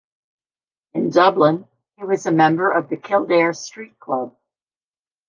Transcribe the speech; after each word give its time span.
In 0.93 1.11
Dublin, 1.11 1.67
he 1.97 2.03
was 2.03 2.25
a 2.25 2.31
member 2.31 2.71
of 2.71 2.89
the 2.89 2.97
Kildare 2.97 3.53
Street 3.53 3.99
Club. 3.99 4.35